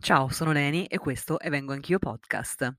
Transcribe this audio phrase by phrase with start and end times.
[0.00, 2.76] Ciao, sono Leni e questo è Vengo Anch'io Podcast.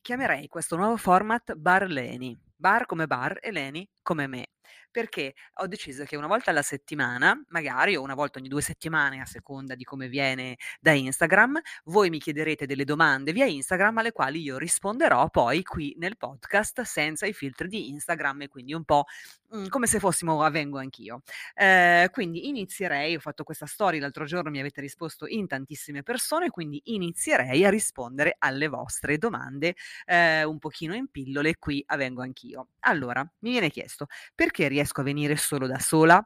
[0.00, 2.36] Chiamerei questo nuovo format Bar Leni.
[2.56, 4.51] Bar come bar e Leni come me
[4.90, 9.20] perché ho deciso che una volta alla settimana, magari o una volta ogni due settimane,
[9.20, 14.12] a seconda di come viene da Instagram, voi mi chiederete delle domande via Instagram alle
[14.12, 18.84] quali io risponderò poi qui nel podcast senza i filtri di Instagram e quindi un
[18.84, 19.04] po'
[19.50, 21.22] mh, come se fossimo avvengo anch'io.
[21.54, 26.50] Eh, quindi inizierei, ho fatto questa storia l'altro giorno, mi avete risposto in tantissime persone,
[26.50, 29.74] quindi inizierei a rispondere alle vostre domande
[30.06, 32.68] eh, un pochino in pillole qui avvengo anch'io.
[32.80, 36.24] Allora, mi viene chiesto perché riesco riesco a venire solo da sola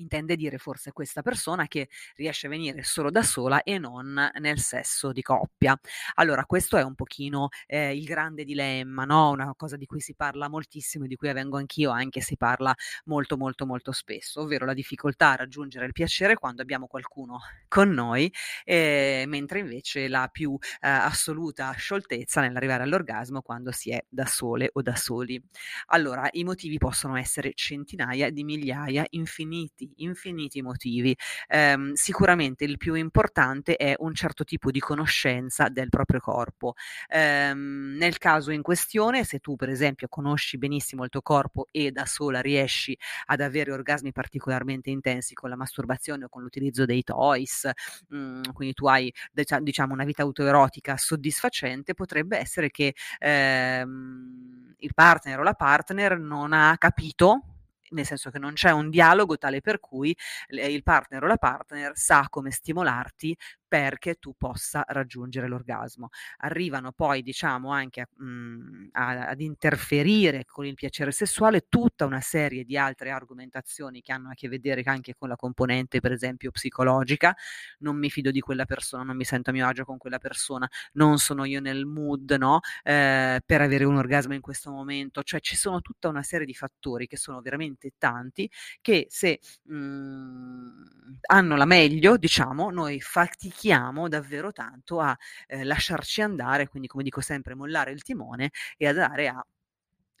[0.00, 4.58] intende dire forse questa persona che riesce a venire solo da sola e non nel
[4.58, 5.78] sesso di coppia.
[6.14, 9.30] Allora, questo è un pochino eh, il grande dilemma, no?
[9.30, 12.74] Una cosa di cui si parla moltissimo e di cui avvengo anch'io, anche si parla
[13.04, 17.90] molto molto molto spesso, ovvero la difficoltà a raggiungere il piacere quando abbiamo qualcuno con
[17.90, 18.32] noi,
[18.64, 24.70] eh, mentre invece la più eh, assoluta scioltezza nell'arrivare all'orgasmo quando si è da sole
[24.72, 25.40] o da soli.
[25.86, 31.16] Allora, i motivi possono essere centinaia di migliaia, infiniti infiniti, motivi.
[31.48, 36.74] Eh, sicuramente il più importante è un certo tipo di conoscenza del proprio corpo.
[37.08, 41.90] Eh, nel caso in questione, se tu per esempio conosci benissimo il tuo corpo e
[41.90, 47.02] da sola riesci ad avere orgasmi particolarmente intensi con la masturbazione o con l'utilizzo dei
[47.02, 47.68] toys,
[48.08, 49.12] mh, mm, quindi tu hai
[49.60, 56.52] diciamo una vita autoerotica soddisfacente, potrebbe essere che ehm, il partner o la partner non
[56.52, 57.57] ha capito
[57.90, 60.16] nel senso che non c'è un dialogo tale per cui
[60.48, 63.36] il partner o la partner sa come stimolarti
[63.68, 66.08] perché tu possa raggiungere l'orgasmo.
[66.38, 72.04] Arrivano poi, diciamo, anche a, mh, mhmm, a, ad interferire con il piacere sessuale tutta
[72.06, 76.12] una serie di altre argomentazioni che hanno a che vedere anche con la componente, per
[76.12, 77.34] esempio, psicologica.
[77.80, 80.68] Non mi fido di quella persona, non mi sento a mio agio con quella persona,
[80.94, 82.60] non sono io nel mood, no?
[82.82, 85.22] Eh, per avere un orgasmo in questo momento.
[85.22, 88.50] Cioè, ci sono tutta una serie di fattori che sono veramente tanti
[88.80, 95.16] che se mh, mhmm, hanno la meglio, diciamo, noi fatichiamo fatichiamo davvero tanto a
[95.48, 99.44] eh, lasciarci andare, quindi come dico sempre, mollare il timone e andare a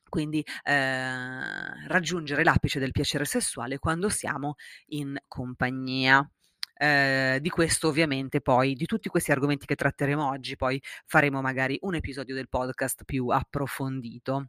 [0.08, 4.56] quindi eh, raggiungere l'apice del piacere sessuale quando siamo
[4.86, 6.28] in compagnia.
[6.80, 11.76] Eh, di questo ovviamente poi, di tutti questi argomenti che tratteremo oggi, poi faremo magari
[11.82, 14.48] un episodio del podcast più approfondito.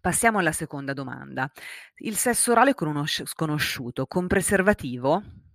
[0.00, 1.50] Passiamo alla seconda domanda.
[1.96, 5.45] Il sesso orale con uno sconosciuto, con preservativo?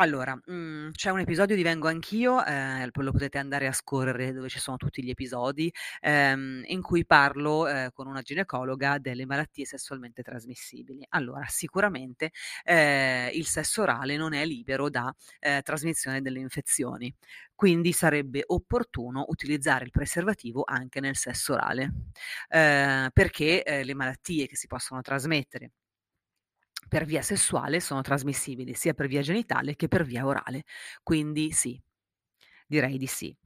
[0.00, 4.48] Allora, mhmm, c'è un episodio di Vengo Anch'io, ehm, lo potete andare a scorrere dove
[4.48, 9.64] ci sono tutti gli episodi, ehm, in cui parlo, ehm, con una ginecologa delle malattie
[9.64, 11.04] sessualmente trasmissibili.
[11.10, 12.30] Allora, sicuramente,
[12.62, 17.12] ehm, il sesso orale non è libero da, ehm, trasmissione delle infezioni,
[17.56, 21.92] quindi sarebbe opportuno utilizzare il preservativo anche nel sesso orale,
[22.50, 25.72] ehm, perché, ehm, le malattie che si possono trasmettere
[26.88, 30.64] per via sessuale sono trasmissibili sia per via genitale che per via orale.
[31.02, 31.80] Quindi sì,
[32.66, 33.36] direi di sì.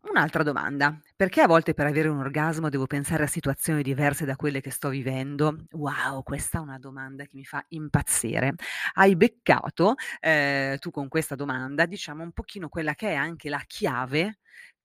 [0.00, 4.36] Un'altra domanda, perché a volte per avere un orgasmo devo pensare a situazioni diverse da
[4.36, 5.66] quelle che sto vivendo?
[5.72, 8.54] Wow, questa è una domanda che mi fa impazzire.
[8.94, 13.62] Hai beccato eh, tu con questa domanda, diciamo un pochino quella che è anche la
[13.66, 14.38] chiave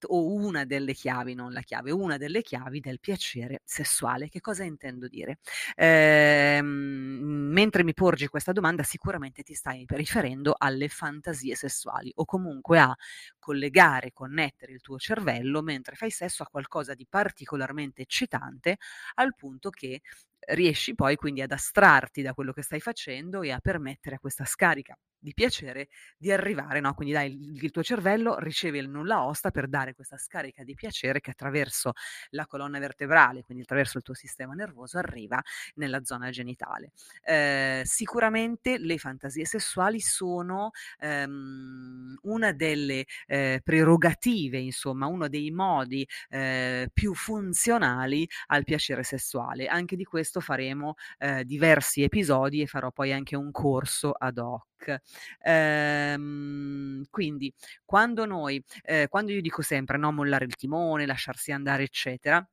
[0.08, 4.30] o una delle chiavi, non la chiave, una delle chiavi del piacere sessuale.
[4.30, 5.40] Che cosa intendo dire?
[5.76, 12.80] Eh, mentre mi porgi questa domanda, sicuramente ti stai riferendo alle fantasie sessuali o comunque
[12.80, 12.96] a
[13.40, 18.78] collegare, connettere il tuo cervello mentre fai sesso a qualcosa di particolarmente eccitante
[19.16, 20.02] al punto che
[20.48, 24.46] riesci poi quindi ad astrarti da quello che stai facendo e a permettere a questa
[24.46, 25.88] scarica di piacere
[26.18, 26.94] di arrivare, no?
[26.94, 30.74] Quindi dai, il, il, tuo cervello riceve il nulla osta per dare questa scarica di
[30.74, 31.94] piacere che attraverso
[32.32, 35.42] la colonna vertebrale, quindi attraverso il tuo sistema nervoso, arriva
[35.76, 36.92] nella zona genitale.
[37.24, 46.06] Eh, sicuramente le fantasie sessuali sono ehm, una delle eh, prerogative, insomma, uno dei modi
[46.30, 49.68] eh, più funzionali al piacere sessuale.
[49.68, 54.38] Anche di questo questo faremo eh, diversi episodi e farò poi anche un corso ad
[54.40, 54.98] hoc.
[55.44, 57.54] Ehm, quindi
[57.86, 62.46] quando noi, eh, quando io dico sempre no mollare il timone, lasciarsi andare, eccetera,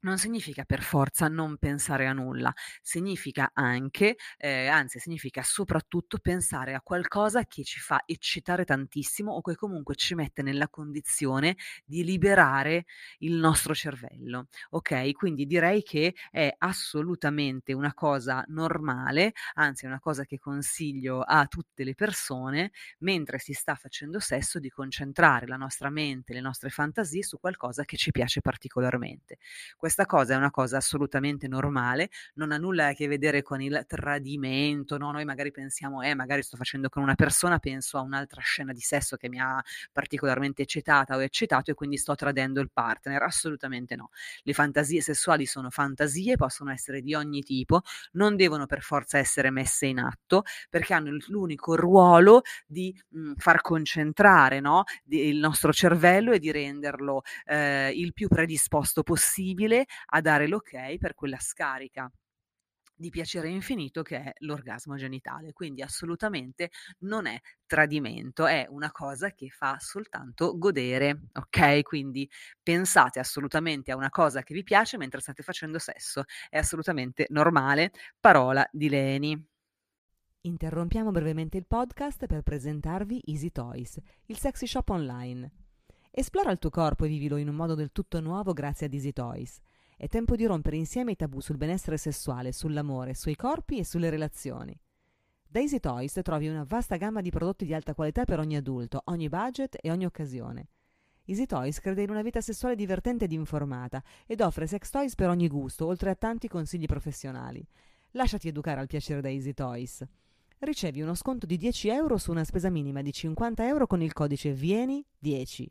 [0.00, 2.52] non significa per forza non pensare a nulla,
[2.82, 9.40] significa anche, ehm, anzi significa soprattutto pensare a qualcosa che ci fa eccitare tantissimo o
[9.40, 12.84] che comunque ci mette nella condizione di liberare
[13.18, 15.12] il nostro cervello, okay?
[15.12, 21.46] Quindi direi che è assolutamente una cosa normale, anzi è una cosa che consiglio a
[21.46, 26.70] tutte le persone, mentre si sta facendo sesso, di concentrare la nostra mente, le nostre
[26.70, 29.38] fantasie su qualcosa che ci piace particolarmente.
[29.88, 33.86] Questa cosa è una cosa assolutamente normale, non ha nulla a che vedere con il
[33.86, 35.12] tradimento, no?
[35.12, 38.82] Noi magari pensiamo, eh, magari sto facendo con una persona, penso a un'altra scena di
[38.82, 43.22] sesso che mi ha particolarmente eccitata o eccitato e quindi sto tradendo il partner.
[43.22, 44.10] Assolutamente no.
[44.42, 47.80] Le fantasie sessuali sono fantasie, possono essere di ogni tipo,
[48.12, 53.34] non devono per forza essere messe in atto perché hanno l'unico ruolo di mh, mhmm,
[53.36, 54.84] far concentrare no?
[55.08, 59.76] il nostro cervello e di renderlo eh, il più predisposto possibile
[60.06, 62.10] a dare l'ok per quella scarica
[62.98, 65.52] di piacere infinito che è l'orgasmo genitale.
[65.52, 66.70] Quindi assolutamente
[67.00, 71.82] non è tradimento, è una cosa che fa soltanto godere, ok?
[71.82, 72.28] Quindi
[72.62, 77.92] pensate assolutamente a una cosa che vi piace mentre state facendo sesso, è assolutamente normale.
[78.18, 79.46] Parola di Leni.
[80.40, 85.50] Interrompiamo brevemente il podcast per presentarvi Easy Toys, il sexy shop online.
[86.10, 89.12] Esplora il tuo corpo e vivilo in un modo del tutto nuovo grazie ad Easy
[89.12, 89.60] Toys.
[90.00, 94.10] È tempo di rompere insieme i tabù sul benessere sessuale, sull'amore, sui corpi e sulle
[94.10, 94.78] relazioni.
[95.44, 99.02] Da Easy Toys trovi una vasta gamma di prodotti di alta qualità per ogni adulto,
[99.06, 100.68] ogni budget e ogni occasione.
[101.24, 105.30] Easy Toys crede in una vita sessuale divertente ed informata ed offre sex toys per
[105.30, 107.66] ogni gusto, oltre a tanti consigli professionali.
[108.12, 110.06] Lasciati educare al piacere da Easy Toys.
[110.60, 114.12] Ricevi uno sconto di 10 euro su una spesa minima di 50 euro con il
[114.12, 115.66] codice VIENI10.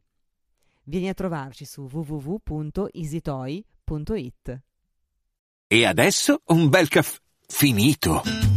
[0.83, 3.75] Vieni a trovarci su www.easytoy.com.
[5.68, 8.56] E adesso un bel caffè finito.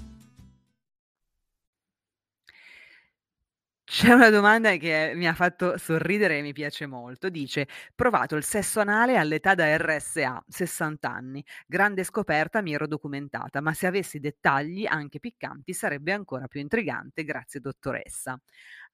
[3.93, 7.29] C'è una domanda che mi ha fatto sorridere e mi piace molto.
[7.29, 11.43] Dice: "Provato il sesso anale all'età da RSA, 60 anni.
[11.67, 17.25] Grande scoperta, mi ero documentata, ma se avessi dettagli anche piccanti sarebbe ancora più intrigante.
[17.25, 18.39] Grazie dottoressa".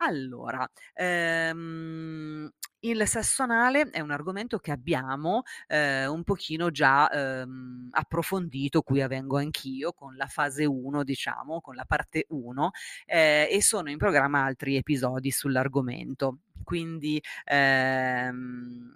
[0.02, 2.48] Allora, ehm,
[2.82, 9.02] il sesso anale è un argomento che abbiamo, ehm, un pochino già, ehm, approfondito, qui
[9.02, 12.70] avvengo anch'io, con la fase 1 diciamo, con la parte 1,
[13.08, 16.42] ehm, e sono in programma altri episodi sull'argomento.
[16.64, 18.96] Quindi, ehm,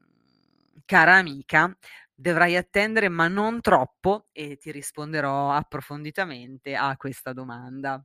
[0.86, 1.76] cara amica,
[2.14, 8.04] dovrai attendere, ma non troppo, e ti risponderò approfonditamente a questa domanda.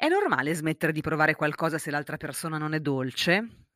[0.00, 3.67] È normale smettere di provare qualcosa se l'altra persona non è dolce?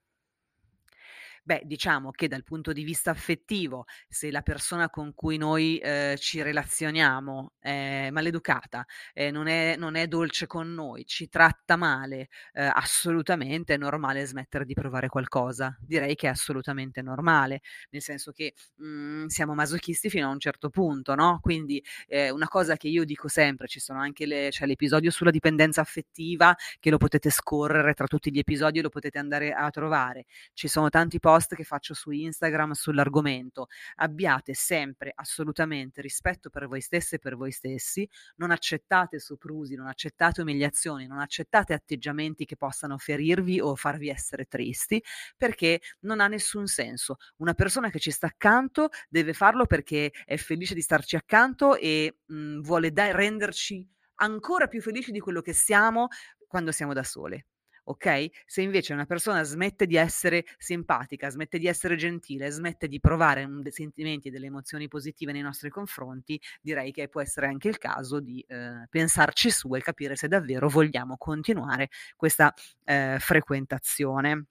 [1.47, 6.15] Beh, diciamo che dal punto di vista affettivo, se la persona con cui noi, ehm,
[6.17, 12.29] ci relazioniamo è maleducata, ehm, non è non è dolce con noi, ci tratta male,
[12.53, 15.77] ehm, assolutamente è normale smettere di provare qualcosa.
[15.81, 20.71] Direi che è assolutamente normale, nel senso che, mhmm, siamo masochisti fino a un certo
[20.71, 24.65] punto, no, quindi, ehm, una cosa che io dico sempre, ci sono anche le c'è
[24.67, 29.19] l'episodio sulla dipendenza affettiva che lo potete scorrere tra tutti gli episodi e lo potete
[29.19, 30.27] andare a trovare.
[30.53, 33.69] Ci sono tanti post post che faccio su Instagram sull'argomento.
[33.97, 39.87] Abbiate sempre assolutamente rispetto per voi stesse e per voi stessi, non accettate soprusi, non
[39.87, 45.03] accettate umiliazioni, non accettate atteggiamenti che possano ferirvi o farvi essere tristi,
[45.39, 47.17] perché non ha nessun senso.
[47.37, 52.19] Una persona che ci sta accanto deve farlo perché è felice di starci accanto e
[52.27, 56.09] mh, mhmm, vuole da- renderci ancora più felici di quello che siamo
[56.47, 57.47] quando siamo da sole
[57.85, 58.31] ok?
[58.47, 63.45] Se invece una persona smette di essere simpatica, smette di essere gentile, smette di provare
[63.45, 67.69] un, dei sentimenti e delle emozioni positive nei nostri confronti, direi che può essere anche
[67.69, 72.53] il caso di eh, pensarci su e capire se davvero vogliamo continuare questa
[72.85, 74.47] eh, frequentazione.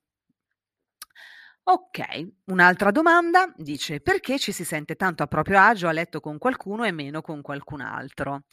[1.63, 2.01] Ok,
[2.45, 6.85] un'altra domanda dice perché ci si sente tanto a proprio agio a letto con qualcuno
[6.85, 8.45] e meno con qualcun altro?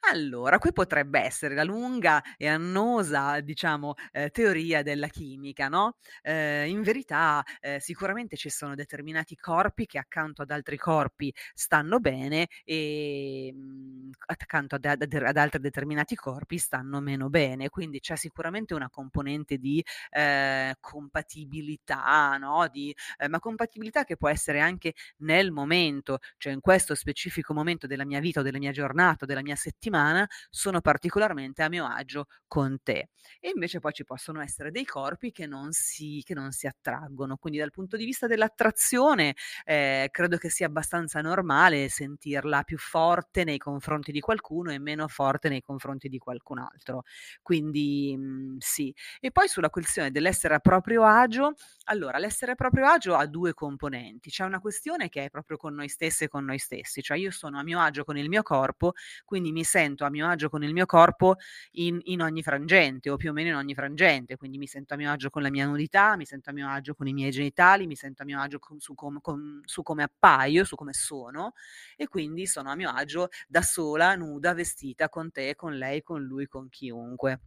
[0.00, 6.68] Allora, qui potrebbe essere la lunga e annosa, diciamo, ehm, teoria della chimica, no, ehm,
[6.68, 12.46] in verità, ehm, sicuramente ci sono determinati corpi che accanto ad altri corpi stanno bene,
[12.64, 18.88] ehm, accanto ad ad ad altri determinati corpi stanno meno bene, quindi c'è sicuramente una
[18.90, 26.18] componente di, ehm, compatibilità, no, di ehm, ma compatibilità che può essere anche nel momento,
[26.36, 29.56] cioè in questo specifico momento della mia vita o della mia giornata o della mia
[29.56, 33.10] settimana settimana sono particolarmente a mio agio con te.
[33.40, 37.36] E invece poi ci possono essere dei corpi che non si, che non si attraggono.
[37.36, 43.44] Quindi dal punto di vista dell'attrazione eh, credo che sia abbastanza normale sentirla più forte
[43.44, 47.02] nei confronti di qualcuno e meno forte nei confronti di qualcun altro.
[47.42, 48.94] Quindi mh, mhmm, sì.
[49.20, 53.54] E poi sulla questione dell'essere a proprio agio, allora l'essere a proprio agio ha due
[53.54, 54.30] componenti.
[54.30, 57.30] C'è una questione che è proprio con noi stessi e con noi stessi, cioè io
[57.30, 58.92] sono a mio agio con il mio corpo,
[59.24, 61.36] quindi mi sento sento a mio agio con il mio corpo
[61.72, 64.96] in, in ogni frangente o più o meno in ogni frangente, quindi mi sento a
[64.96, 67.86] mio agio con la mia nudità, mi sento a mio agio con i miei genitali,
[67.86, 71.52] mi sento a mio agio con, su, com, con, su come appaio, su come sono
[71.94, 76.22] e quindi sono a mio agio da sola, nuda, vestita con te, con lei, con
[76.22, 77.40] lui, con chiunque.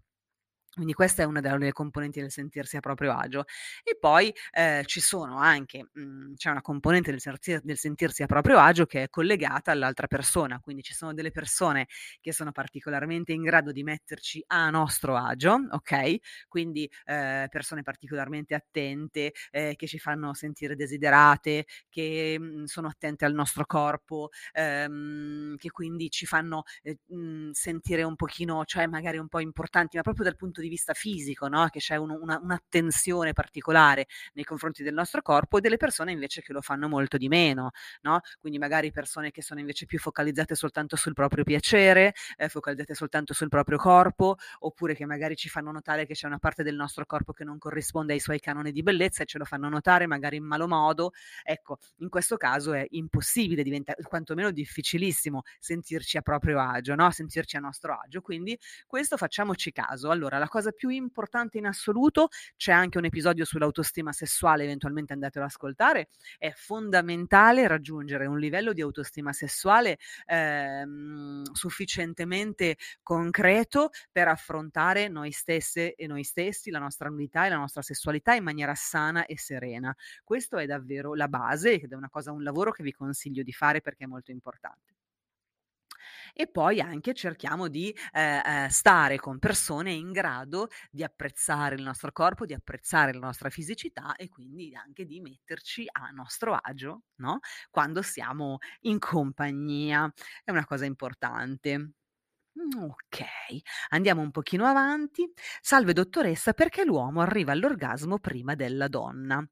[0.79, 3.43] Quindi questa è una delle componenti del sentirsi a proprio agio.
[3.83, 8.23] E poi eh, ci sono anche, mh, mhmm, c'è una componente del, sentir, del, sentirsi
[8.23, 11.87] a proprio agio che è collegata all'altra persona, quindi ci sono delle persone
[12.21, 16.15] che sono particolarmente in grado di metterci a nostro agio, ok?
[16.47, 22.87] Quindi eh, persone particolarmente attente, eh, che ci fanno sentire desiderate, che mh, mhmm, sono
[22.87, 28.87] attente al nostro corpo, ehm, che quindi ci fanno mh, mhmm, sentire un pochino, cioè
[28.87, 31.67] magari un po' importanti, ma proprio dal punto punto di vista fisico, no?
[31.69, 36.41] che c'è un, una, un'attenzione particolare nei confronti del nostro corpo e delle persone invece
[36.41, 37.71] che lo fanno molto di meno,
[38.01, 38.21] no?
[38.39, 43.33] quindi magari persone che sono invece più focalizzate soltanto sul proprio piacere, eh, focalizzate soltanto
[43.33, 47.05] sul proprio corpo, oppure che magari ci fanno notare che c'è una parte del nostro
[47.05, 50.37] corpo che non corrisponde ai suoi canoni di bellezza e ce lo fanno notare magari
[50.37, 51.11] in malo modo,
[51.43, 57.09] ecco, in questo caso è impossibile, diventa quantomeno difficilissimo sentirci a proprio agio, no?
[57.11, 60.09] sentirci a nostro agio, quindi questo facciamoci caso.
[60.09, 65.45] Allora, la cosa più importante in assoluto, c'è anche un episodio sull'autostima sessuale, eventualmente andatelo
[65.45, 75.07] ad ascoltare, è fondamentale raggiungere un livello di autostima sessuale ehm, sufficientemente concreto per affrontare
[75.07, 79.25] noi stesse e noi stessi, la nostra nudità e la nostra sessualità in maniera sana
[79.25, 79.95] e serena.
[80.23, 83.53] Questo è davvero la base ed è una cosa, un lavoro che vi consiglio di
[83.53, 84.98] fare perché è molto importante
[86.33, 91.81] e poi anche cerchiamo di eh, eh, stare con persone in grado di apprezzare il
[91.83, 97.03] nostro corpo, di apprezzare la nostra fisicità e quindi anche di metterci a nostro agio,
[97.17, 97.39] no?
[97.69, 100.11] Quando siamo in compagnia.
[100.43, 101.91] È una cosa importante.
[102.55, 105.31] Mhmm, okay, andiamo un pochino avanti.
[105.61, 109.45] Salve dottoressa, perché l'uomo arriva all'orgasmo prima della donna?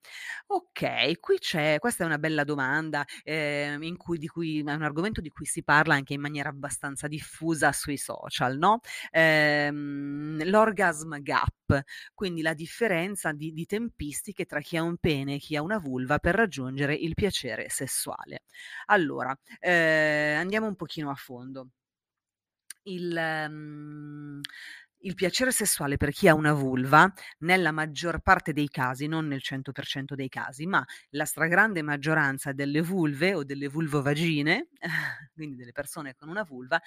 [0.47, 4.81] Okay, qui c'è questa è una bella domanda, ehm, in cui di cui è un
[4.81, 8.79] argomento di cui si parla anche in maniera abbastanza diffusa sui social, no,
[9.11, 11.81] ehm, l'orgasm gap,
[12.13, 15.77] quindi la differenza di di tempistiche tra chi ha un pene e chi ha una
[15.77, 18.41] vulva per raggiungere il piacere sessuale.
[18.87, 21.69] Allora, ehm, andiamo un pochino a fondo
[22.87, 23.13] il,
[23.49, 24.41] mhmm,
[25.01, 29.41] il piacere sessuale per chi ha una vulva, nella maggior parte dei casi, non nel
[29.43, 34.69] 100% dei casi, ma la stragrande maggioranza delle vulve o delle vulvovagine,
[35.33, 36.81] quindi delle persone con una vulva,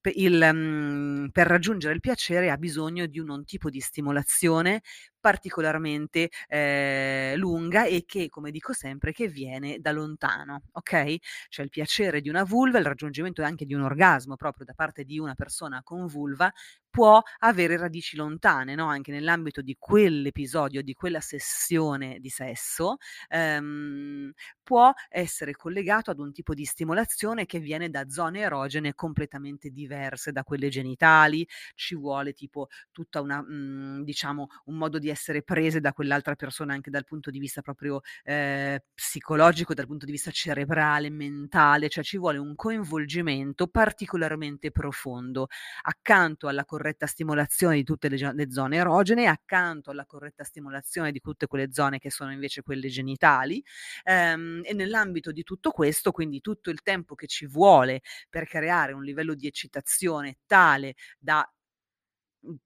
[0.00, 4.80] pe il mhmm, per raggiungere il piacere ha bisogno di un un tipo di stimolazione
[5.20, 11.70] particolarmente, ehm, lunga e che, come dico sempre, che viene da lontano, okay, cioè il
[11.70, 15.34] piacere di una vulva, il raggiungimento anche di un orgasmo proprio da parte di una
[15.34, 16.50] persona con vulva,
[16.90, 22.96] può avere radici lontane, no, anche nell'ambito di quell'episodio, di quella sessione di sesso,
[23.28, 24.32] ehm,
[24.70, 30.30] può essere collegato ad un tipo di stimolazione che viene da zone erogene completamente diverse
[30.30, 35.80] da quelle genitali, ci vuole tipo tutta una, mhmm, diciamo, un modo di essere prese
[35.80, 40.30] da quell'altra persona anche dal punto di vista proprio ehm, psicologico, dal punto di vista
[40.30, 45.48] cerebrale, mentale, cioè ci vuole un coinvolgimento particolarmente profondo,
[45.82, 51.18] accanto alla corretta stimolazione di tutte le, le zone erogene, accanto alla corretta stimolazione di
[51.18, 53.60] tutte quelle zone che sono invece quelle genitali
[54.04, 58.92] ehm, e nell'ambito di tutto questo, quindi tutto il tempo che ci vuole per creare
[58.92, 61.48] un livello di eccitazione tale da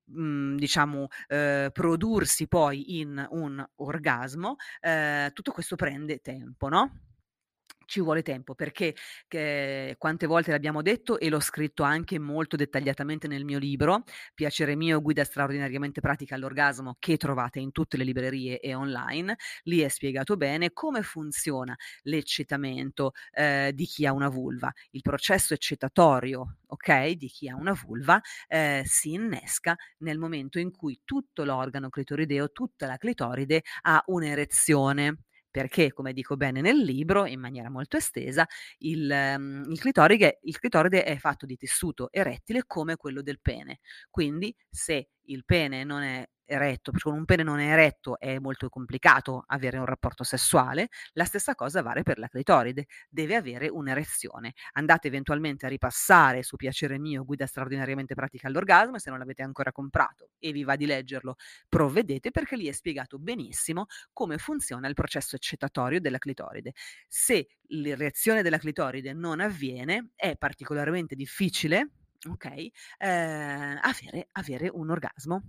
[0.07, 6.91] mhmm, diciamo, ehm, prodursi poi in un orgasmo, ehm, tutto questo prende tempo, no?
[7.87, 8.95] Ci vuole tempo perché
[9.29, 14.03] che, quante volte l'abbiamo detto e l'ho scritto anche molto dettagliatamente nel mio libro,
[14.35, 19.37] Piacere mio, guida straordinariamente pratica all'orgasmo, che trovate in tutte le librerie e online.
[19.65, 24.73] Lì è spiegato bene come funziona l'eccitamento eh, di chi ha una vulva.
[24.91, 30.71] Il processo eccitatorio, ok, di chi ha una vulva eh, si innesca nel momento in
[30.71, 35.19] cui tutto l'organo clitorideo, tutta la clitoride ha un'erezione
[35.55, 38.45] perché, come dico bene nel libro, in maniera molto estesa,
[38.79, 43.79] il, um, il, clitoride, il clitoride è fatto di tessuto erettile come quello del pene.
[44.11, 48.39] Quindi, se il pene non è eretto, perché con un pene non è eretto è
[48.39, 53.69] molto complicato avere un rapporto sessuale, la stessa cosa vale per la clitoride, deve avere
[53.69, 54.53] un'erezione.
[54.73, 59.73] Andate eventualmente a ripassare su Piacere mio, guida straordinariamente pratica all'orgasmo, se non l'avete ancora
[59.73, 61.37] comprato e vi va di leggerlo,
[61.69, 66.73] provvedete perché lì è spiegato benissimo come funziona il processo eccitatorio della clitoride.
[67.09, 71.91] Se l'erezione della clitoride non avviene, è particolarmente difficile
[72.27, 75.43] ok, eh, avere, avere un orgasmo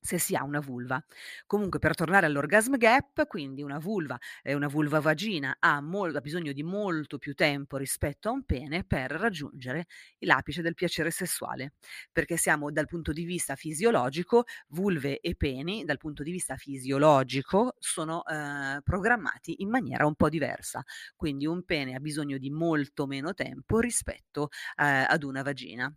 [0.00, 1.02] se si ha una vulva.
[1.46, 6.20] Comunque per tornare all'orgasm gap, quindi una vulva e una vulva vagina ha, mol- ha,
[6.20, 9.86] bisogno di molto più tempo rispetto a un pene per raggiungere
[10.20, 11.74] l'apice del piacere sessuale,
[12.12, 17.74] perché siamo dal punto di vista fisiologico, vulve e peni dal punto di vista fisiologico
[17.78, 20.82] sono eh, programmati in maniera un po' diversa,
[21.16, 25.92] quindi un pene ha bisogno di molto meno tempo rispetto eh, ad una vagina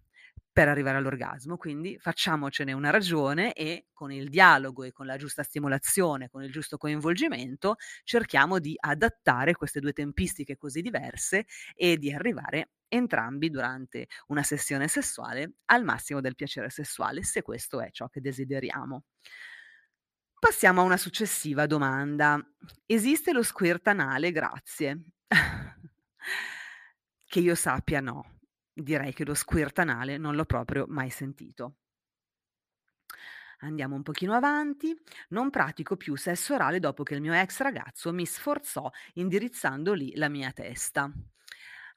[0.54, 5.44] per arrivare all'orgasmo, quindi facciamocene una ragione e con il dialogo e con la giusta
[5.44, 12.12] stimolazione, con il giusto coinvolgimento, cerchiamo di adattare queste due tempistiche così diverse e di
[12.12, 18.10] arrivare entrambi durante una sessione sessuale al massimo del piacere sessuale, se questo è ciò
[18.10, 19.04] che desideriamo.
[20.38, 22.44] Passiamo a una successiva domanda.
[22.86, 24.32] Esiste lo squirt anale?
[24.32, 25.04] Grazie.
[27.26, 28.41] che io sappia no
[28.82, 31.76] direi che lo squirt anale non l'ho proprio mai sentito.
[33.60, 34.96] Andiamo un pochino avanti.
[35.30, 40.16] Non pratico più sesso orale dopo che il mio ex ragazzo mi sforzò indirizzando lì
[40.16, 41.12] la mia testa.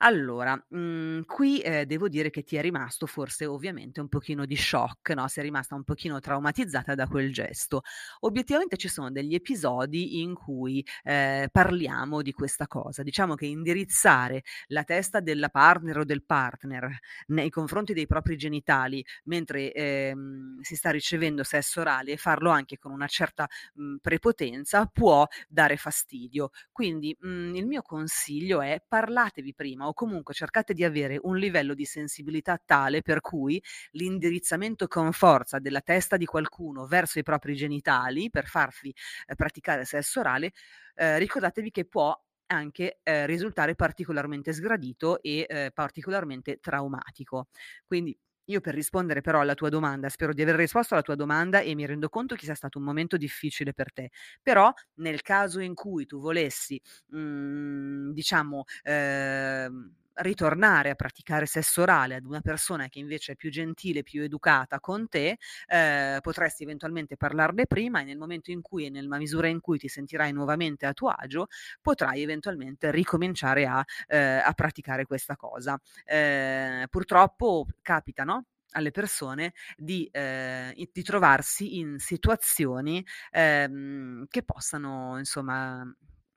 [0.00, 4.57] Allora, mhmm, qui, ehm, devo dire che ti è rimasto forse ovviamente un pochino di
[4.57, 7.83] shock, no, sei rimasta un pochino traumatizzata da quel gesto.
[8.20, 13.02] Obiettivamente ci sono degli episodi in cui, ehm, parliamo di questa cosa.
[13.02, 19.04] Diciamo che indirizzare la testa della partner o del partner nei confronti dei propri genitali
[19.24, 24.87] mentre, ehm, si sta ricevendo sesso orale e farlo anche con una certa, mhmm, prepotenza
[24.87, 26.50] può dare fastidio.
[26.72, 31.75] Quindi, mhmm, il mio consiglio è: parlatevi prima o comunque cercate di avere un livello
[31.75, 37.55] di sensibilità tale per cui l'indirizzamento con forza della testa di qualcuno verso i propri
[37.55, 38.94] genitali per farvi
[39.27, 40.53] eh, praticare sesso orale,
[40.94, 47.49] eh, ricordatevi che può anche eh, risultare particolarmente sgradito e eh, particolarmente traumatico.
[47.87, 51.61] Quindi io per rispondere però alla tua domanda, spero di aver risposto alla tua domanda
[51.61, 54.11] e mi rendo conto che sia stato un momento difficile per te,
[54.42, 62.16] però nel caso in cui tu volessi, mhmm, diciamo, ehm, ritornare a praticare sesso orale
[62.16, 67.16] ad una persona che invece è più gentile, più educata con te, eh, potresti eventualmente
[67.16, 70.87] parlarne prima e nel momento in cui e nella misura in cui ti sentirai nuovamente
[70.87, 71.46] a tuo agio,
[71.81, 75.81] potrai eventualmente ricominciare a, eh, a praticare questa cosa.
[76.05, 78.46] Eh, purtroppo capita, no?
[78.74, 85.85] alle persone di, eh, di, trovarsi in situazioni ehm, che possano, insomma,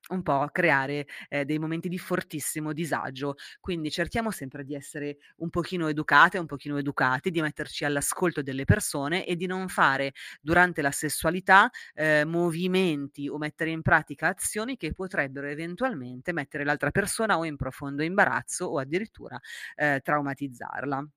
[0.10, 3.36] un po' creare eh, dei momenti di fortissimo disagio.
[3.60, 8.66] Quindi cerchiamo sempre di essere un pochino educate, un pochino educati, di metterci all'ascolto delle
[8.66, 14.78] persone e di non fare durante la sessualità eh, movimenti o mettere in pratica azioni
[14.78, 19.40] che potrebbero eventualmente mettere l'altra persona o in profondo imbarazzo o addirittura
[19.76, 21.08] eh, traumatizzarla.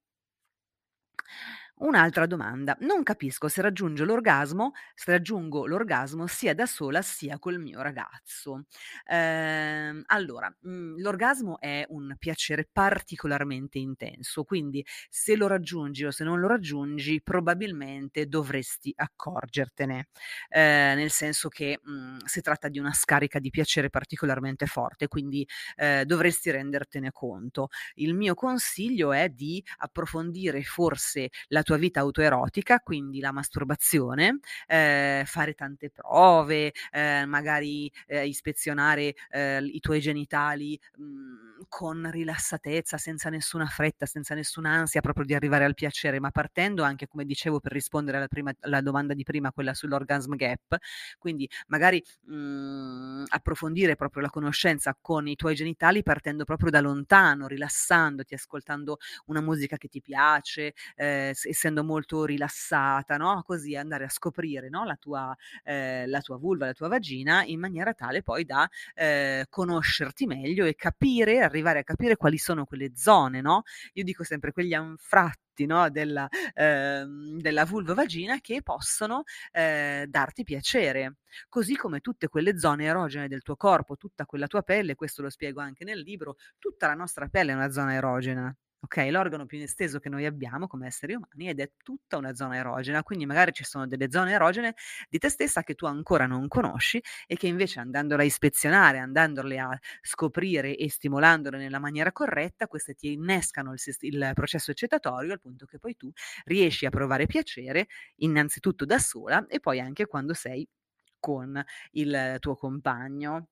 [1.82, 2.76] Un'altra domanda.
[2.80, 8.64] Non capisco se raggiungo l'orgasmo, se raggiungo l'orgasmo sia da sola sia col mio ragazzo.
[9.06, 16.22] Ehm, allora, mhmm, l'orgasmo è un piacere particolarmente intenso, quindi se lo raggiungi o se
[16.22, 20.08] non lo raggiungi, probabilmente dovresti accorgertene,
[20.50, 25.46] ehm, nel senso che, mhmm, si tratta di una scarica di piacere particolarmente forte, quindi,
[25.76, 27.68] ehm, dovresti rendertene conto.
[27.94, 34.40] Il mio consiglio è di approfondire forse la tua tua vita autoerotica, quindi la masturbazione,
[34.66, 42.10] eh, fare tante prove, eh, magari eh, ispezionare eh, i tuoi genitali mh, mhmm, con
[42.10, 47.06] rilassatezza, senza nessuna fretta, senza nessuna ansia proprio di arrivare al piacere, ma partendo anche,
[47.06, 50.76] come dicevo, per rispondere alla, prima, alla domanda di prima, quella sull'orgasm gap,
[51.18, 56.80] quindi magari mh, mhmm, approfondire proprio la conoscenza con i tuoi genitali partendo proprio da
[56.80, 63.42] lontano, rilassandoti, ascoltando una musica che ti piace, eh, essendo molto rilassata, no?
[63.44, 64.84] Così andare a scoprire no?
[64.84, 69.44] la, tua, eh, la tua vulva, la tua vagina in maniera tale poi da eh,
[69.50, 73.62] conoscerti meglio e capire, arrivare a capire quali sono quelle zone, no?
[73.94, 77.04] Io dico sempre quegli anfratti no, della, eh,
[77.38, 81.16] della vulva-vagina che possono eh, darti piacere,
[81.50, 85.28] così come tutte quelle zone erogene del tuo corpo, tutta quella tua pelle, questo lo
[85.28, 88.54] spiego anche nel libro, tutta la nostra pelle è una zona erogena.
[88.82, 92.56] Ok, l'organo più esteso che noi abbiamo come esseri umani ed è tutta una zona
[92.56, 94.74] erogena, quindi magari ci sono delle zone erogene
[95.10, 99.58] di te stessa che tu ancora non conosci e che invece andandole a ispezionare, andandole
[99.58, 105.40] a scoprire e stimolandole nella maniera corretta, queste ti innescano il, il processo eccitatorio al
[105.40, 106.10] punto che poi tu
[106.44, 110.66] riesci a provare piacere innanzitutto da sola e poi anche quando sei
[111.18, 111.62] con
[111.92, 113.48] il tuo compagno.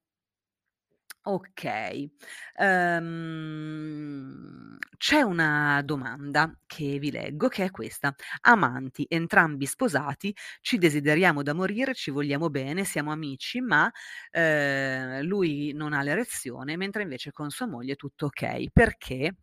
[1.26, 2.10] Okay.
[2.56, 3.98] Ehm,
[4.96, 11.52] c'è una domanda che vi leggo che è questa: amanti, entrambi sposati, ci desideriamo da
[11.52, 13.90] morire, ci vogliamo bene, siamo amici, ma,
[14.30, 18.70] ehm, lui non ha l'erezione, mentre invece con sua moglie è tutto okay.
[18.72, 19.34] Perché?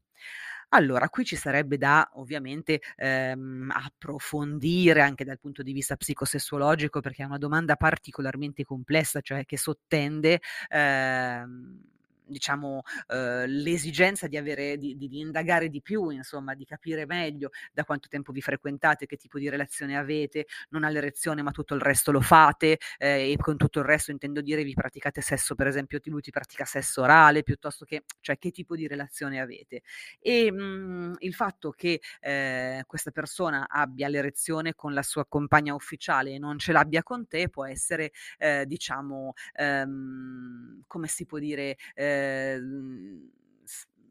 [0.75, 7.23] Allora, qui ci sarebbe da ovviamente ehm, approfondire anche dal punto di vista psicosessuologico, perché
[7.23, 11.81] è una domanda particolarmente complessa, cioè che sottende ehm,
[12.25, 17.83] diciamo, eh, l'esigenza di, avere, di, di, indagare di più, insomma, di capire meglio da
[17.83, 22.11] quanto tempo vi frequentate, che tipo di relazione avete, non all'erezione ma tutto il resto
[22.11, 25.99] lo fate eh, e con tutto il resto intendo dire vi praticate sesso, per esempio
[26.05, 29.81] lui ti pratica sesso orale, piuttosto che, cioè che tipo di relazione avete.
[30.19, 35.73] E mh, mm, il fatto che eh, questa persona abbia l'erezione con la sua compagna
[35.73, 41.39] ufficiale e non ce l'abbia con te può essere, eh, diciamo, ehm, come si può
[41.39, 43.29] dire, eh, Ehm,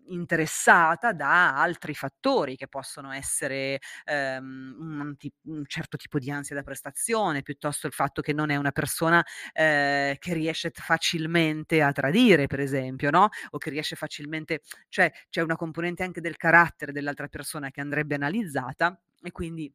[0.06, 5.14] interessata da altri fattori che possono essere ehm, un,
[5.44, 9.24] un, certo tipo di ansia da prestazione, piuttosto il fatto che non è una persona
[9.52, 13.28] eh, che riesce facilmente a tradire, per esempio, no?
[13.50, 18.14] O che riesce facilmente, cioè c'è una componente anche del carattere dell'altra persona che andrebbe
[18.14, 19.72] analizzata e quindi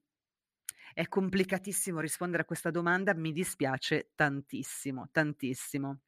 [0.93, 5.99] è complicatissimo rispondere a questa domanda, mi dispiace tantissimo, tantissimo.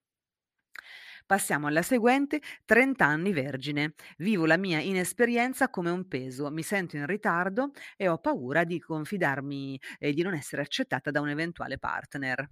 [1.32, 3.94] Passiamo alla seguente, 30 anni vergine.
[4.18, 8.82] Vivo la mia inesperienza come un peso, mi sento in ritardo e ho paura di
[8.82, 12.50] confidarmi e di non essere accettata da un eventuale partner.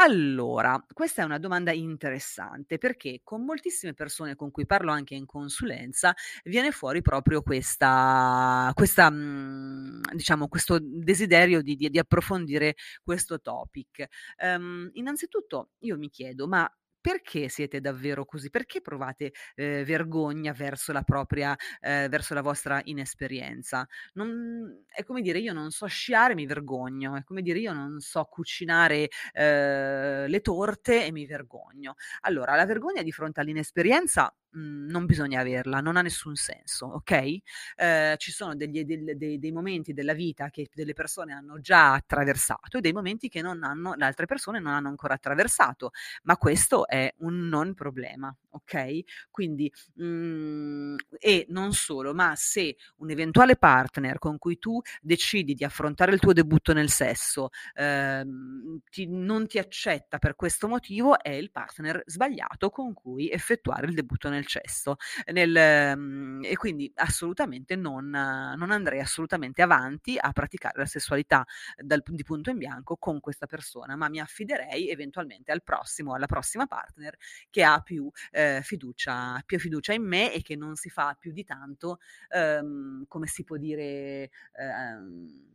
[0.00, 5.26] Allora, questa è una domanda interessante perché con moltissime persone con cui parlo anche in
[5.26, 13.40] consulenza viene fuori proprio questa, questa mhmm, diciamo, questo desiderio di, di, di approfondire questo
[13.40, 14.06] topic.
[14.44, 16.70] Um, innanzitutto io mi chiedo, ma
[17.00, 18.50] perché siete davvero così?
[18.50, 23.86] Perché provate eh, vergogna verso la propria, eh, verso la vostra inesperienza?
[24.14, 28.00] Non, è come dire, io non so sciare, mi vergogno, è come dire, io non
[28.00, 31.94] so cucinare eh, le torte e mi vergogno.
[32.20, 37.36] Allora, la vergogna di fronte all'inesperienza Mhmm, non bisogna averla, non ha nessun senso, ok?
[37.76, 41.92] Eh, ci sono degli, dei, dei, dei, momenti della vita che delle persone hanno già
[41.92, 45.90] attraversato e dei momenti che non hanno, le altre persone non hanno ancora attraversato,
[46.22, 49.00] ma questo è un non problema, ok?
[49.30, 55.54] Quindi, mh, mhmm, e non solo, ma se un eventuale partner con cui tu decidi
[55.54, 61.18] di affrontare il tuo debutto nel sesso ehm, ti, non ti accetta per questo motivo,
[61.18, 64.96] è il partner sbagliato con cui effettuare il debutto nel cesso.
[65.32, 71.44] Nel, mh, e quindi assolutamente non, non, andrei assolutamente avanti a praticare la sessualità
[71.76, 76.26] dal, di punto in bianco con questa persona, ma mi affiderei eventualmente al prossimo, alla
[76.26, 77.16] prossima partner
[77.50, 81.32] che ha più eh, fiducia, più fiducia in me e che non si fa più
[81.32, 85.46] di tanto, ehm, come si può dire, ehm,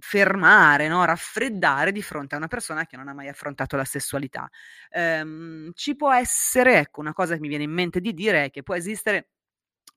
[0.00, 1.04] fermare, no?
[1.04, 4.48] raffreddare di fronte a una persona che non ha mai affrontato la sessualità.
[4.90, 8.50] Ehm, ci può essere, ecco, una cosa che mi viene in mente di dire è
[8.50, 9.28] che può esistere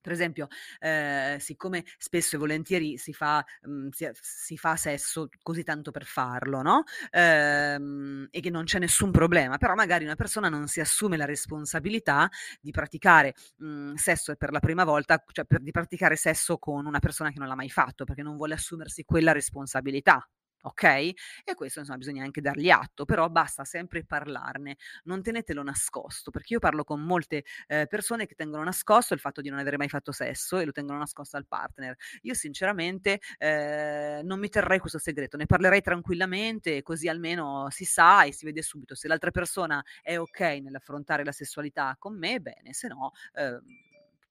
[0.10, 0.48] Per esempio,
[0.80, 6.04] ehm, siccome spesso e volentieri si fa mhmm, si si fa sesso così tanto per
[6.06, 10.80] farlo, no, ehm, e che non c'è nessun problema, però magari una persona non si
[10.80, 12.28] assume la responsabilità
[12.60, 17.00] di praticare, mhmm, sesso per la prima volta, cioè per di praticare sesso con una
[17.00, 20.28] persona che non l'ha mai fatto, perché non vuole assumersi quella responsabilità.
[20.62, 21.14] Okay?
[21.46, 26.54] E questo insomma bisogna anche dargli atto, però basta sempre parlarne, non tenetelo nascosto, perché
[26.54, 29.88] io parlo con molte, ehm, persone che tengono nascosto il fatto di non avere mai
[29.90, 31.96] fatto sesso e lo tengono nascosto al partner.
[32.24, 38.24] Io sinceramente, ehm, non mi terrei questo segreto, ne parlerei tranquillamente, così almeno si sa
[38.26, 42.74] e si vede subito se l'altra persona è okay nell'affrontare la sessualità con me, bene,
[42.74, 43.62] se no, ehm,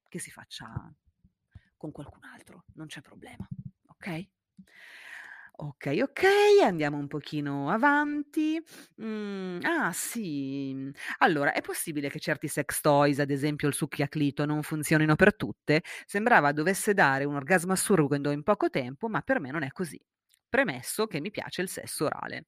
[0.07, 0.67] che si faccia
[1.77, 3.47] con qualcun altro, non c'è problema,
[3.87, 4.29] okay?
[5.61, 8.61] Okay, okay, andiamo un pochino avanti.
[8.95, 14.63] Mhmm, ah sì, allora è possibile che certi sex toys, ad esempio il succhiaclito, non
[14.63, 15.81] funzionino per tutte?
[16.05, 19.99] Sembrava dovesse dare un orgasmo assurdo in poco tempo, ma per me non è così.
[20.47, 22.45] Premesso che mi piace il sesso orale.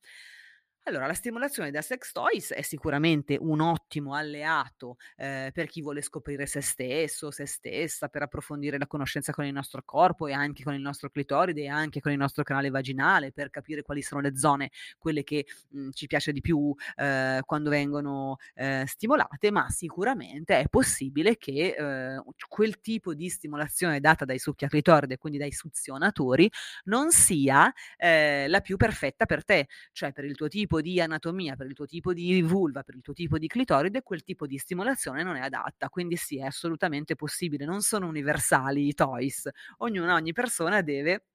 [0.85, 6.01] Allora, la stimolazione da sex toys è sicuramente un ottimo alleato, ehm, per chi vuole
[6.01, 10.63] scoprire se stesso, se stessa, per approfondire la conoscenza con il nostro corpo e anche
[10.63, 14.21] con il nostro clitoride e anche con il nostro canale vaginale, per capire quali sono
[14.21, 19.69] le zone, quelle che, mhmm, ci piace di più, ehm, quando vengono, ehm, stimolate, ma
[19.69, 26.49] sicuramente è possibile che, ehm, quel tipo di stimolazione data dai succhiaclitoride, quindi dai suzionatori,
[26.85, 31.01] non sia, ehm, la più perfetta per te, cioè per il tuo tipo tipo di
[31.01, 34.47] anatomia, per il tuo tipo di vulva, per il tuo tipo di clitoride, quel tipo
[34.47, 35.89] di stimolazione non è adatta.
[35.89, 39.49] Quindi sì, è assolutamente possibile, non sono universali i toys.
[39.77, 41.25] Ognuna, ogni persona deve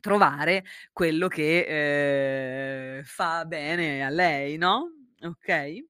[0.00, 4.92] trovare quello che eh, fa bene a lei, no?
[5.20, 5.84] Ok?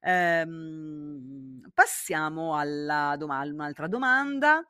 [0.00, 4.60] Ehm, passiamo alla doma- un'altra domanda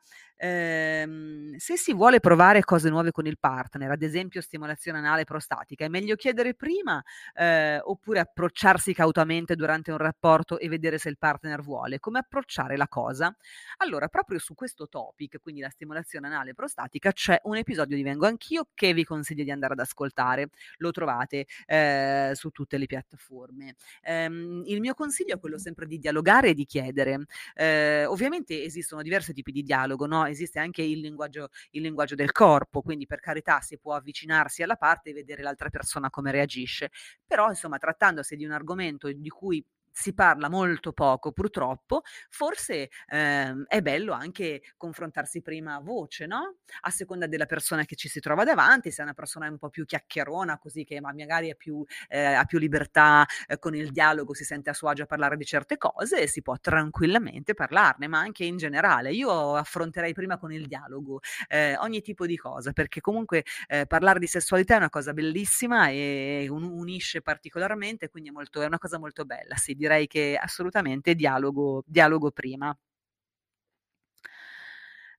[0.43, 5.85] ehm, se si vuole provare cose nuove con il partner, ad esempio stimolazione anale prostatica,
[5.85, 7.01] è meglio chiedere prima
[7.33, 11.99] eh, oppure approcciarsi cautamente durante un rapporto e vedere se il partner vuole?
[11.99, 13.35] Come approcciare la cosa?
[13.77, 18.25] Allora, proprio su questo topic, quindi la stimolazione anale prostatica, c'è un episodio di Vengo
[18.25, 20.49] Anch'io che vi consiglio di andare ad ascoltare.
[20.77, 23.75] Lo trovate eh, su tutte le piattaforme.
[24.05, 27.15] Um, il mio consiglio è quello sempre di dialogare e di chiedere.
[27.15, 30.25] Uh, ovviamente esistono diversi tipi di dialogo, no?
[30.33, 34.75] Esiste anche il linguaggio, il linguaggio del corpo, quindi per carità si può avvicinarsi alla
[34.75, 36.91] parte e vedere l'altra persona come reagisce,
[37.25, 43.65] però insomma trattandosi di un argomento di cui si parla molto poco purtroppo, forse ehm,
[43.67, 46.57] è bello anche confrontarsi prima a voce, no?
[46.81, 49.69] A seconda della persona che ci si trova davanti, se è una persona un po'
[49.69, 54.43] più chiacchierona, così che magari più, eh, ha più libertà eh, con il dialogo, si
[54.43, 58.43] sente a suo agio a parlare di certe cose, si può tranquillamente parlarne, ma anche
[58.45, 59.11] in generale.
[59.13, 64.19] Io affronterei prima con il dialogo eh, ogni tipo di cosa, perché comunque eh, parlare
[64.19, 68.77] di sessualità è una cosa bellissima e un- unisce particolarmente, quindi è, molto, è una
[68.79, 69.55] cosa molto bella.
[69.55, 72.75] Sì, direi che assolutamente dialogo, dialogo prima.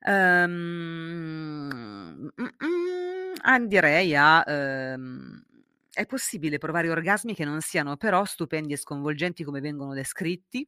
[0.07, 0.50] Um,
[2.38, 3.33] mm, mm,
[4.14, 4.44] a...
[4.46, 5.42] Um,
[5.92, 10.66] è possibile provare orgasmi che non siano però stupendi e sconvolgenti come vengono descritti?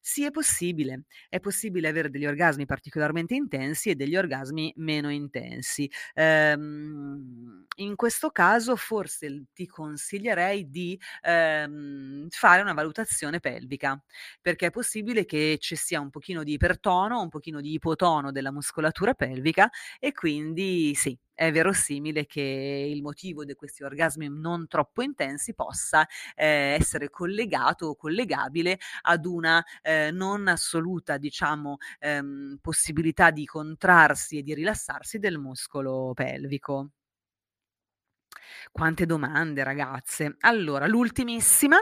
[0.00, 1.02] Sì, è possibile.
[1.28, 5.90] È possibile avere degli orgasmi particolarmente intensi e degli orgasmi meno intensi.
[6.14, 14.00] Ehm, in questo caso forse ti consiglierei di ehm, fare una valutazione pelvica,
[14.40, 18.52] perché è possibile che ci sia un pochino di ipertono, un pochino di ipotono della
[18.52, 22.40] muscolatura pelvica e quindi sì, è verosimile che
[22.90, 29.26] il motivo di questi orgasmi non troppo intensi possa eh, essere collegato o collegabile ad
[29.26, 36.90] una eh, non assoluta, diciamo, ehm, possibilità di contrarsi e di rilassarsi del muscolo pelvico.
[38.72, 40.36] Quante domande, ragazze.
[40.40, 41.78] Allora, l'ultimissima,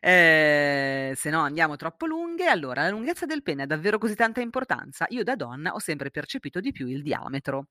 [0.00, 2.46] eh, se no andiamo troppo lunghe.
[2.46, 5.06] Allora, la lunghezza del pene ha davvero così tanta importanza?
[5.10, 7.68] Io da donna ho sempre percepito di più il diametro.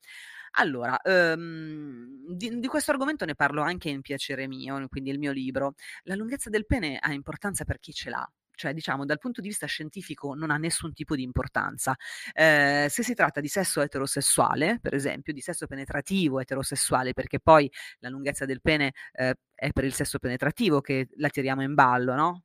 [0.55, 5.31] Allora, uhm, di di questo argomento ne parlo anche in Piacere mio, quindi il mio
[5.31, 5.73] libro.
[6.03, 9.47] La lunghezza del pene ha importanza per chi ce l'ha, cioè diciamo dal punto di
[9.49, 11.95] vista scientifico non ha nessun tipo di importanza.
[12.33, 17.69] Ehm, se si tratta di sesso eterosessuale, per esempio, di sesso penetrativo eterosessuale, perché poi
[17.99, 22.13] la lunghezza del pene, ehm, è per il sesso penetrativo che la tiriamo in ballo,
[22.15, 22.43] no,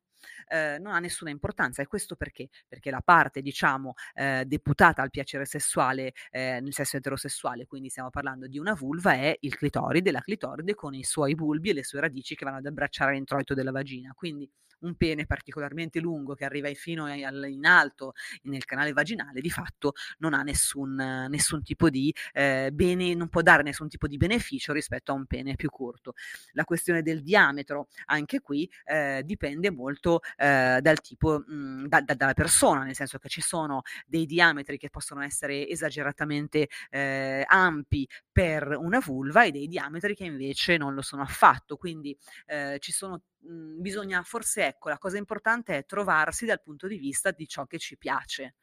[0.49, 1.83] eh, non ha nessuna importanza.
[1.83, 2.49] E questo perché?
[2.69, 8.11] Perché la parte, diciamo, eh, deputata al piacere sessuale eh, nel sesso eterosessuale, quindi stiamo
[8.11, 11.85] parlando di una vulva, è il clitoride, la clitoride con i suoi bulbi e le
[11.85, 14.13] sue radici che vanno ad abbracciare l'introito della vagina.
[14.15, 14.51] Quindi
[14.83, 20.35] un pene particolarmente lungo che arriva fino in alto nel canale vaginale, di fatto non
[20.35, 20.95] ha nessun,
[21.29, 25.27] nessun tipo di eh, bene, non può dare nessun tipo di beneficio rispetto a un
[25.27, 26.15] pene più corto.
[26.53, 32.15] La questione del diametro, anche qui, eh, dipende molto eh, dal tipo, mh, da, da,
[32.15, 38.09] dalla persona, nel senso che ci sono dei diametri che possono essere esageratamente eh, ampi
[38.31, 41.77] per una vulva e dei diametri che invece non lo sono affatto.
[41.77, 42.17] Quindi
[42.47, 46.97] eh, ci sono mhmm, bisogna forse ecco, la cosa importante è trovarsi dal punto di
[46.99, 48.57] vista di ciò che ci piace.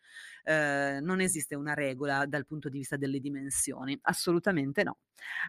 [0.43, 4.97] Eh, non esiste una regola dal punto di vista delle dimensioni, assolutamente no.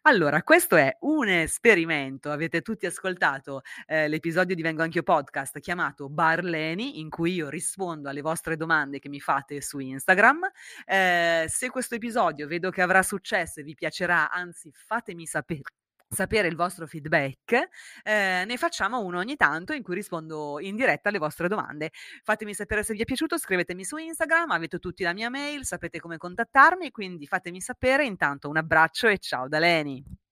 [0.03, 2.31] Allora, questo è un esperimento.
[2.31, 8.09] Avete tutti ascoltato eh, l'episodio di Vengo Anch'io Podcast chiamato Barleni, in cui io rispondo
[8.09, 10.51] alle vostre domande che mi fate su Instagram.
[10.85, 15.80] Eh, se questo episodio vedo che avrà successo e vi piacerà, anzi fatemi sapere
[16.11, 17.53] sapere il vostro feedback,
[18.03, 21.91] eh, ne facciamo uno ogni tanto in cui rispondo in diretta alle vostre domande.
[22.25, 26.01] Fatemi sapere se vi è piaciuto, scrivetemi su Instagram, avete tutti la mia mail, sapete
[26.01, 28.05] come contattarmi, quindi fatemi sapere.
[28.05, 30.30] Intanto un abbraccio e ciao da Leni.